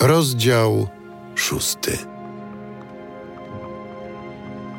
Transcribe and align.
Rozdział 0.00 0.88
szósty. 1.34 1.98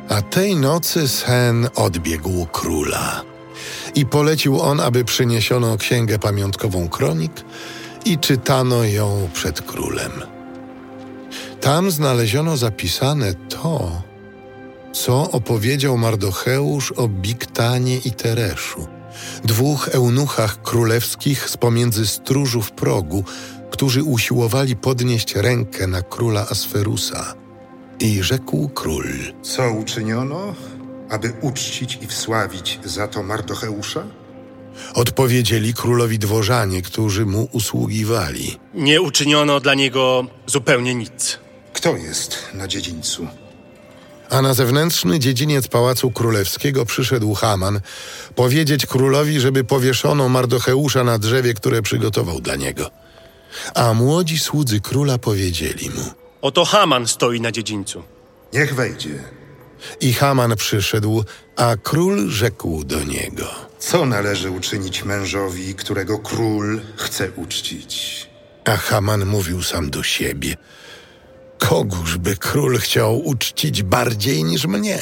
A 0.10 0.22
tej 0.22 0.56
nocy 0.56 1.08
sen 1.08 1.70
odbiegł 1.76 2.46
króla 2.46 3.22
i 3.96 4.06
polecił 4.06 4.62
on, 4.62 4.80
aby 4.80 5.06
przyniesiono 5.06 5.78
księgę 5.78 6.20
pamiątkową 6.20 6.90
kronik 6.90 7.32
i 8.06 8.18
czytano 8.18 8.84
ją 8.84 9.30
przed 9.34 9.62
królem. 9.62 10.12
Tam 11.62 11.92
znaleziono 11.92 12.58
zapisane 12.58 13.34
to, 13.34 14.02
co 14.94 15.32
opowiedział 15.32 15.98
Mardocheusz 15.98 16.92
o 16.92 17.08
Biktanie 17.08 17.98
i 17.98 18.12
Tereszu, 18.12 18.88
dwóch 19.44 19.88
eunuchach 19.88 20.62
królewskich 20.62 21.50
z 21.50 21.58
pomiędzy 21.58 22.08
stróżów 22.08 22.72
progu, 22.72 23.24
którzy 23.82 24.04
usiłowali 24.04 24.76
podnieść 24.76 25.36
rękę 25.36 25.88
na 25.88 26.02
króla 26.02 26.48
Asferusa. 26.50 27.34
I 28.00 28.24
rzekł 28.24 28.70
król: 28.70 29.06
Co 29.42 29.72
uczyniono, 29.72 30.56
aby 31.10 31.34
uczcić 31.42 32.00
i 32.02 32.08
wsławić 32.08 32.80
za 32.86 33.08
to 33.08 33.24
Mardocheusza? 33.24 34.04
Odpowiedzieli 34.94 35.74
królowi 35.74 36.20
dworzanie, 36.20 36.82
którzy 36.82 37.26
mu 37.26 37.48
usługiwali. 37.52 38.58
Nie 38.74 39.02
uczyniono 39.02 39.60
dla 39.60 39.74
niego 39.74 40.26
zupełnie 40.48 40.96
nic. 40.96 41.40
Kto 41.74 41.96
jest 41.96 42.38
na 42.54 42.68
dziedzińcu? 42.68 43.28
A 44.30 44.42
na 44.42 44.54
zewnętrzny 44.54 45.20
dziedziniec 45.20 45.68
pałacu 45.68 46.12
królewskiego 46.12 46.86
przyszedł 46.86 47.34
Haman 47.34 47.82
powiedzieć 48.36 48.86
królowi, 48.86 49.40
żeby 49.40 49.64
powieszono 49.64 50.30
Mardocheusza 50.30 51.04
na 51.04 51.20
drzewie, 51.20 51.54
które 51.54 51.82
przygotował 51.82 52.42
dla 52.42 52.56
niego. 52.56 53.01
A 53.76 53.94
młodzi 53.94 54.40
słudzy 54.40 54.82
króla 54.82 55.18
powiedzieli 55.18 55.90
mu. 55.90 56.06
Oto 56.42 56.66
Haman 56.66 57.08
stoi 57.08 57.42
na 57.42 57.52
dziedzińcu. 57.52 58.04
Niech 58.54 58.76
wejdzie. 58.76 59.24
I 60.02 60.14
Haman 60.14 60.56
przyszedł, 60.56 61.24
a 61.56 61.76
król 61.84 62.30
rzekł 62.30 62.84
do 62.84 63.04
niego. 63.04 63.48
Co 63.80 64.06
należy 64.06 64.52
uczynić 64.52 65.04
mężowi, 65.04 65.76
którego 65.76 66.20
król 66.20 66.82
chce 66.96 67.32
uczcić? 67.32 68.28
A 68.66 68.78
Haman 68.78 69.26
mówił 69.26 69.64
sam 69.64 69.90
do 69.90 70.04
siebie. 70.04 70.56
Kogóż 71.60 72.18
by 72.18 72.38
król 72.38 72.78
chciał 72.78 73.20
uczcić 73.28 73.84
bardziej 73.84 74.44
niż 74.44 74.66
mnie? 74.66 75.00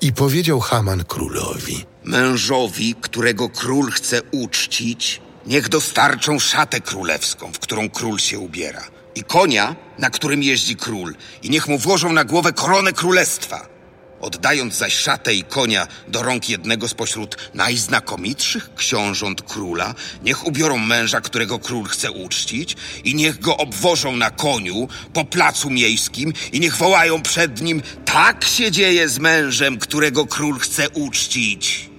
I 0.00 0.12
powiedział 0.12 0.60
Haman 0.60 1.04
królowi. 1.04 1.84
Mężowi, 2.04 2.94
którego 3.00 3.48
król 3.48 3.90
chce 3.90 4.22
uczcić, 4.30 5.20
niech 5.46 5.68
dostarczą 5.68 6.38
szatę 6.38 6.80
królewską, 6.80 7.52
w 7.52 7.58
którą 7.58 7.90
król 7.90 8.18
się 8.18 8.38
ubiera, 8.38 8.84
i 9.14 9.22
konia, 9.22 9.76
na 9.98 10.10
którym 10.10 10.42
jeździ 10.42 10.76
król, 10.76 11.14
i 11.42 11.50
niech 11.50 11.68
mu 11.68 11.78
włożą 11.78 12.12
na 12.12 12.24
głowę 12.24 12.52
koronę 12.52 12.92
królestwa. 12.92 13.74
Oddając 14.20 14.74
zaś 14.74 14.94
szatę 14.94 15.34
i 15.34 15.42
konia 15.42 15.86
do 16.08 16.22
rąk 16.22 16.48
jednego 16.48 16.88
spośród 16.88 17.36
najznakomitszych 17.54 18.74
książąt 18.74 19.42
króla, 19.42 19.94
niech 20.22 20.46
ubiorą 20.46 20.78
męża, 20.78 21.20
którego 21.20 21.58
król 21.58 21.84
chce 21.84 22.10
uczcić, 22.10 22.76
i 23.04 23.14
niech 23.14 23.40
go 23.40 23.56
obwożą 23.56 24.16
na 24.16 24.30
koniu 24.30 24.88
po 25.12 25.24
placu 25.24 25.70
miejskim, 25.70 26.32
i 26.52 26.60
niech 26.60 26.76
wołają 26.76 27.22
przed 27.22 27.60
nim: 27.60 27.82
Tak 28.04 28.44
się 28.44 28.70
dzieje 28.70 29.08
z 29.08 29.18
mężem, 29.18 29.78
którego 29.78 30.26
król 30.26 30.58
chce 30.58 30.90
uczcić. 30.90 31.93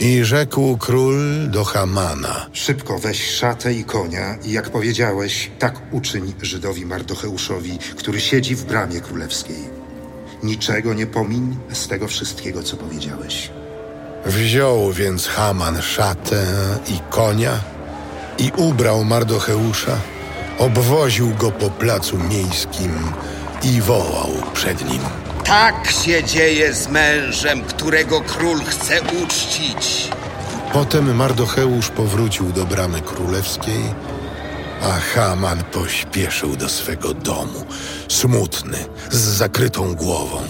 I 0.00 0.24
rzekł 0.24 0.76
król 0.76 1.50
do 1.50 1.64
Hamana. 1.64 2.46
Szybko 2.52 2.98
weź 2.98 3.30
szatę 3.30 3.74
i 3.74 3.84
konia 3.84 4.36
i 4.44 4.52
jak 4.52 4.70
powiedziałeś, 4.70 5.50
tak 5.58 5.74
uczyń 5.92 6.34
Żydowi 6.42 6.86
Mardocheuszowi, 6.86 7.78
który 7.96 8.20
siedzi 8.20 8.56
w 8.56 8.64
bramie 8.64 9.00
królewskiej. 9.00 9.56
Niczego 10.42 10.94
nie 10.94 11.06
pomiń 11.06 11.56
z 11.72 11.88
tego 11.88 12.08
wszystkiego, 12.08 12.62
co 12.62 12.76
powiedziałeś. 12.76 13.50
Wziął 14.26 14.92
więc 14.92 15.26
Haman 15.26 15.82
szatę 15.82 16.46
i 16.88 17.00
konia 17.10 17.60
i 18.38 18.52
ubrał 18.56 19.04
Mardocheusza, 19.04 19.98
obwoził 20.58 21.30
go 21.34 21.50
po 21.50 21.70
placu 21.70 22.18
miejskim 22.18 22.92
i 23.62 23.80
wołał 23.80 24.30
przed 24.54 24.90
nim. 24.90 25.00
Tak 25.46 25.90
się 25.90 26.24
dzieje 26.24 26.74
z 26.74 26.88
mężem, 26.88 27.62
którego 27.64 28.20
król 28.20 28.60
chce 28.64 29.00
uczcić. 29.02 30.10
Potem 30.72 31.16
Mardocheusz 31.16 31.88
powrócił 31.88 32.52
do 32.52 32.64
bramy 32.64 33.00
królewskiej, 33.00 33.80
a 34.82 34.92
Haman 34.92 35.64
pośpieszył 35.64 36.56
do 36.56 36.68
swego 36.68 37.14
domu, 37.14 37.64
smutny, 38.08 38.78
z 39.10 39.16
zakrytą 39.16 39.94
głową. 39.94 40.42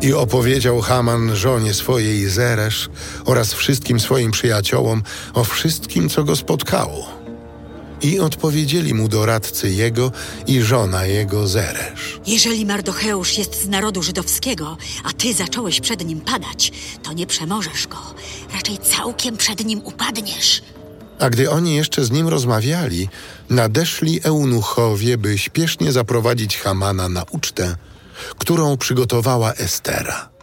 I 0.00 0.12
opowiedział 0.12 0.80
Haman 0.80 1.36
żonie 1.36 1.74
swojej 1.74 2.28
Zeresz 2.28 2.88
oraz 3.24 3.52
wszystkim 3.52 4.00
swoim 4.00 4.30
przyjaciołom 4.30 5.02
o 5.34 5.44
wszystkim, 5.44 6.08
co 6.08 6.24
go 6.24 6.36
spotkało. 6.36 7.25
I 8.02 8.20
odpowiedzieli 8.20 8.94
mu 8.94 9.08
doradcy 9.08 9.70
jego 9.70 10.12
i 10.46 10.62
żona 10.62 11.06
jego 11.06 11.48
Zeresz. 11.48 12.20
Jeżeli 12.26 12.66
Mardocheusz 12.66 13.38
jest 13.38 13.62
z 13.62 13.68
narodu 13.68 14.02
żydowskiego, 14.02 14.76
a 15.04 15.12
ty 15.12 15.34
zacząłeś 15.34 15.80
przed 15.80 16.04
nim 16.06 16.20
padać, 16.20 16.72
to 17.02 17.12
nie 17.12 17.26
przemożesz 17.26 17.86
go. 17.86 17.98
Raczej 18.54 18.78
całkiem 18.78 19.36
przed 19.36 19.64
nim 19.64 19.80
upadniesz. 19.84 20.62
A 21.18 21.30
gdy 21.30 21.50
oni 21.50 21.74
jeszcze 21.74 22.04
z 22.04 22.10
nim 22.10 22.28
rozmawiali, 22.28 23.08
nadeszli 23.50 24.20
eunuchowie, 24.22 25.18
by 25.18 25.38
śpiesznie 25.38 25.92
zaprowadzić 25.92 26.58
Hamana 26.58 27.08
na 27.08 27.24
ucztę, 27.30 27.76
którą 28.38 28.76
przygotowała 28.76 29.52
Estera. 29.52 30.35